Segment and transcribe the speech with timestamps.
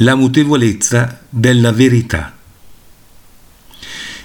[0.00, 2.36] La mutevolezza della verità.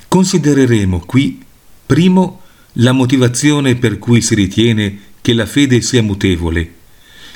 [0.07, 1.43] Considereremo qui,
[1.84, 2.41] primo,
[2.73, 6.75] la motivazione per cui si ritiene che la fede sia mutevole,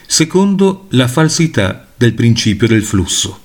[0.06, 3.40] secondo, la falsità del principio del flusso.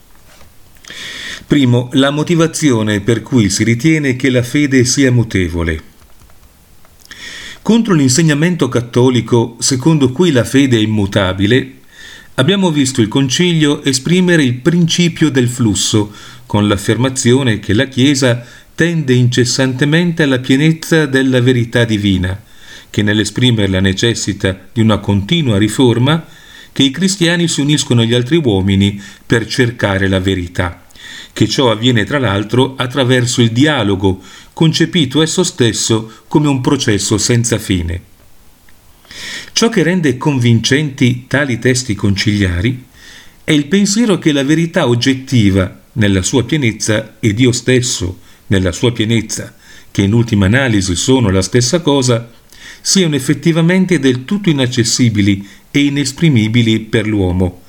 [1.46, 5.82] Primo, la motivazione per cui si ritiene che la fede sia mutevole.
[7.62, 11.80] Contro l'insegnamento cattolico secondo cui la fede è immutabile,
[12.34, 16.12] abbiamo visto il Concilio esprimere il principio del flusso,
[16.46, 22.40] con l'affermazione che la Chiesa tende incessantemente alla pienezza della verità divina,
[22.88, 26.24] che nell'esprimerla necessita di una continua riforma,
[26.72, 30.86] che i cristiani si uniscono agli altri uomini per cercare la verità,
[31.32, 34.22] che ciò avviene tra l'altro attraverso il dialogo,
[34.54, 38.11] concepito esso stesso come un processo senza fine.
[39.52, 42.84] Ciò che rende convincenti tali testi conciliari
[43.44, 48.92] è il pensiero che la verità oggettiva, nella sua pienezza, e Dio stesso, nella sua
[48.92, 49.54] pienezza,
[49.90, 52.30] che in ultima analisi sono la stessa cosa,
[52.80, 57.62] siano effettivamente del tutto inaccessibili e inesprimibili per l'uomo,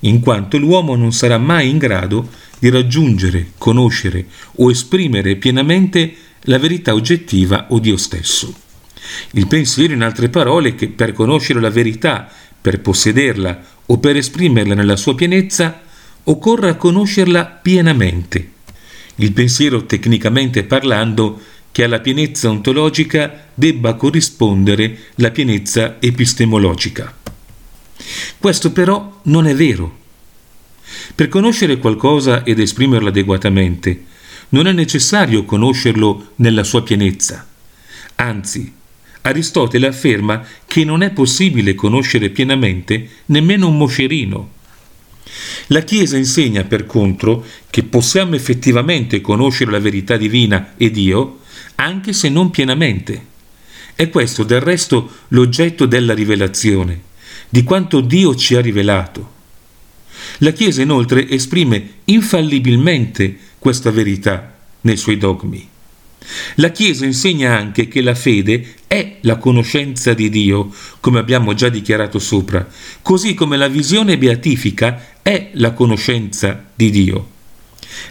[0.00, 2.28] in quanto l'uomo non sarà mai in grado
[2.58, 8.68] di raggiungere, conoscere o esprimere pienamente la verità oggettiva o Dio stesso.
[9.32, 12.28] Il pensiero, in altre parole, che per conoscere la verità,
[12.60, 15.80] per possederla o per esprimerla nella sua pienezza,
[16.24, 18.52] occorra conoscerla pienamente.
[19.16, 21.40] Il pensiero, tecnicamente parlando,
[21.72, 27.16] che alla pienezza ontologica debba corrispondere la pienezza epistemologica.
[28.38, 29.98] Questo però non è vero.
[31.14, 34.04] Per conoscere qualcosa ed esprimerlo adeguatamente,
[34.50, 37.46] non è necessario conoscerlo nella sua pienezza.
[38.16, 38.72] Anzi,
[39.22, 44.58] Aristotele afferma che non è possibile conoscere pienamente nemmeno un moscerino.
[45.68, 51.40] La Chiesa insegna, per contro, che possiamo effettivamente conoscere la verità divina e Dio,
[51.76, 53.26] anche se non pienamente.
[53.94, 57.02] È questo del resto l'oggetto della rivelazione,
[57.48, 59.38] di quanto Dio ci ha rivelato.
[60.38, 65.68] La Chiesa inoltre esprime infallibilmente questa verità nei suoi dogmi.
[66.56, 71.68] La Chiesa insegna anche che la fede è la conoscenza di Dio, come abbiamo già
[71.68, 72.66] dichiarato sopra,
[73.02, 77.28] così come la visione beatifica è la conoscenza di Dio.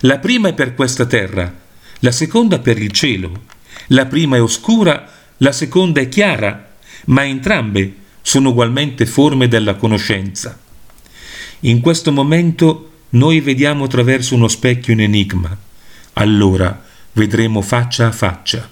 [0.02, 1.53] La prima è per questa terra,
[2.00, 3.47] la seconda per il cielo.
[3.88, 6.74] La prima è oscura, la seconda è chiara,
[7.06, 10.57] ma entrambe sono ugualmente forme della conoscenza.
[11.62, 15.56] In questo momento noi vediamo attraverso uno specchio in enigma.
[16.13, 16.88] Allora
[17.19, 18.69] vedremo faccia a faccia.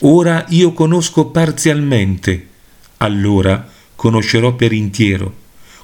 [0.00, 2.48] Ora io conosco parzialmente,
[2.98, 3.66] allora
[3.96, 5.34] conoscerò per intero,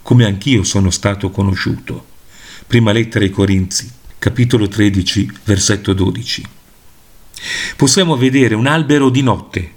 [0.02, 2.04] come anch'io sono stato conosciuto.
[2.66, 6.44] Prima lettera ai Corinzi, capitolo 13, versetto 12.
[7.76, 9.72] Possiamo vedere un albero di notte,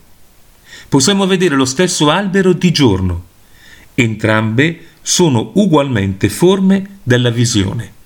[0.90, 3.26] possiamo vedere lo stesso albero di giorno.
[3.96, 8.00] Entrambe sono ugualmente forme della visione.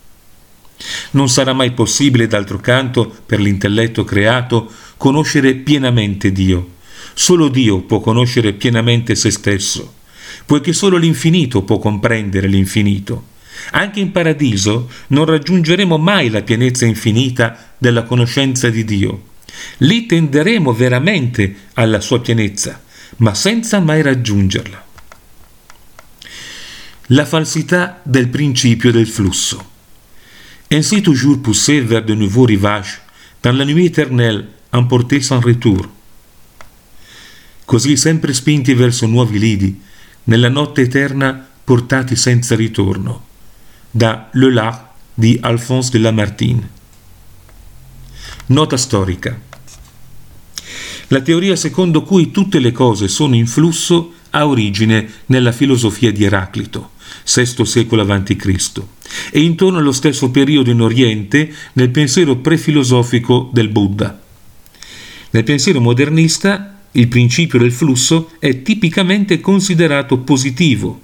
[1.11, 6.73] Non sarà mai possibile, d'altro canto, per l'intelletto creato, conoscere pienamente Dio.
[7.13, 9.95] Solo Dio può conoscere pienamente se stesso,
[10.45, 13.33] poiché solo l'infinito può comprendere l'infinito.
[13.71, 19.23] Anche in paradiso non raggiungeremo mai la pienezza infinita della conoscenza di Dio.
[19.77, 22.83] Lì tenderemo veramente alla sua pienezza,
[23.17, 24.83] ma senza mai raggiungerla.
[27.09, 29.73] La falsità del principio del flusso.
[30.71, 33.01] Ainsi toujours poussé vers de nouveaux rivages,
[33.43, 35.87] dans la nuit éternelle, emporté sans retour.
[37.65, 39.79] Così sempre spinti verso nuovi lidi,
[40.25, 43.25] nella notte eterna portati senza ritorno.
[43.91, 44.81] Da Le Lac
[45.13, 46.69] di Alphonse de Lamartine.
[48.47, 49.39] Nota storica.
[51.09, 56.23] La teoria secondo cui tutte le cose sono in flusso ha origine nella filosofia di
[56.23, 56.91] Eraclito,
[57.31, 58.83] VI secolo a.C.,
[59.31, 64.19] e intorno allo stesso periodo in Oriente nel pensiero prefilosofico del Buddha.
[65.31, 71.01] Nel pensiero modernista il principio del flusso è tipicamente considerato positivo,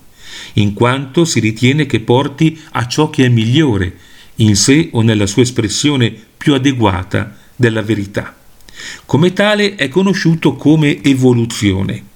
[0.54, 3.98] in quanto si ritiene che porti a ciò che è migliore,
[4.36, 8.36] in sé o nella sua espressione più adeguata della verità.
[9.06, 12.10] Come tale è conosciuto come evoluzione.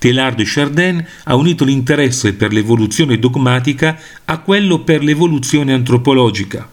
[0.00, 6.66] Teilhard de Chardin ha unito l'interesse per l'evoluzione dogmatica a quello per l'evoluzione antropologica.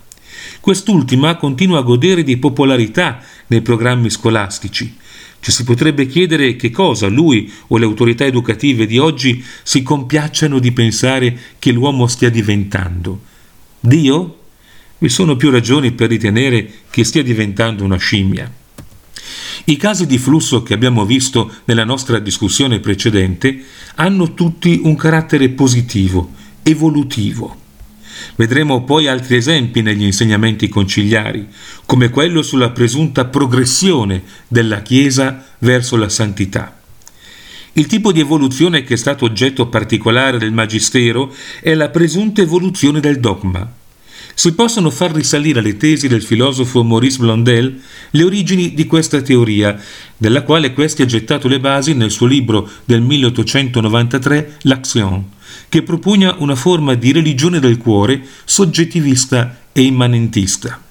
[0.62, 4.96] Quest'ultima continua a godere di popolarità nei programmi scolastici.
[5.42, 10.58] Ci si potrebbe chiedere che cosa lui o le autorità educative di oggi si compiacciano
[10.60, 13.20] di pensare che l'uomo stia diventando.
[13.82, 14.40] Dio?
[15.00, 18.50] Vi sono più ragioni per ritenere che stia diventando una scimmia.
[19.66, 23.64] I casi di flusso che abbiamo visto nella nostra discussione precedente
[23.96, 26.32] hanno tutti un carattere positivo,
[26.64, 27.66] evolutivo.
[28.36, 31.48] Vedremo poi altri esempi negli insegnamenti conciliari,
[31.86, 36.80] come quello sulla presunta progressione della Chiesa verso la santità.
[37.74, 41.32] Il tipo di evoluzione che è stato oggetto particolare del Magistero
[41.62, 43.72] è la presunta evoluzione del dogma,
[44.40, 47.82] si possono far risalire alle tesi del filosofo Maurice Blondel
[48.12, 49.82] le origini di questa teoria,
[50.16, 55.26] della quale questi ha gettato le basi nel suo libro del 1893 L'Action,
[55.68, 60.84] che propugna una forma di religione del cuore soggettivista e immanentista.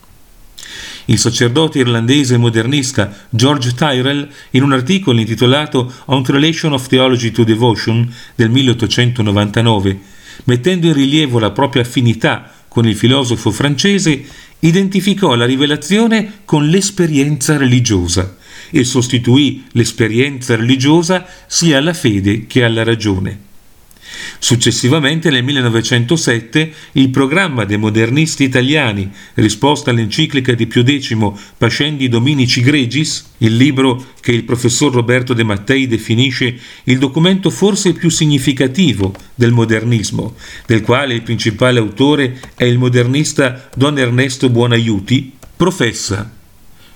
[1.05, 7.45] Il sacerdote irlandese modernista George Tyrrell, in un articolo intitolato On Relation of Theology to
[7.45, 10.01] Devotion del 1899,
[10.47, 14.23] mettendo in rilievo la propria affinità con il filosofo francese,
[14.59, 18.37] identificò la rivelazione con l'esperienza religiosa
[18.71, 23.39] e sostituì l'esperienza religiosa sia alla fede che alla ragione.
[24.39, 31.17] Successivamente, nel 1907, il programma dei modernisti italiani, risposta all'enciclica di Pio X
[31.57, 37.93] Pascendi Dominici Gregis, il libro che il professor Roberto De Mattei definisce il documento forse
[37.93, 40.35] più significativo del modernismo,
[40.67, 46.31] del quale il principale autore è il modernista Don Ernesto Buonaiuti, professa.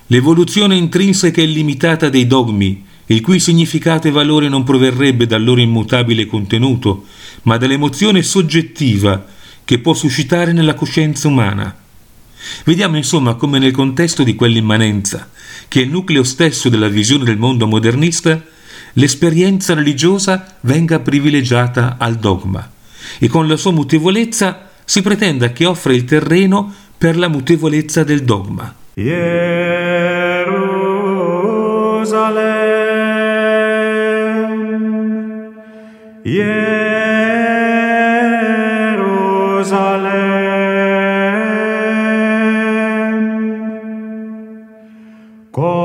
[0.07, 5.61] L'evoluzione intrinseca e limitata dei dogmi, il cui significato e valore non proverrebbe dal loro
[5.61, 7.05] immutabile contenuto,
[7.43, 9.25] ma dall'emozione soggettiva
[9.65, 11.75] che può suscitare nella coscienza umana.
[12.63, 15.29] Vediamo insomma come nel contesto di quell'immanenza,
[15.67, 18.43] che è il nucleo stesso della visione del mondo modernista,
[18.93, 22.69] l'esperienza religiosa venga privilegiata al dogma
[23.19, 28.23] e con la sua mutevolezza si pretenda che offra il terreno per la mutevolezza del
[28.23, 28.75] dogma.
[28.95, 29.81] Jerusalem,
[36.23, 36.61] Jerusalem.
[45.51, 45.81] Convertere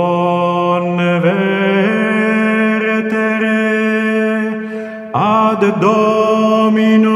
[5.13, 7.16] ad Domino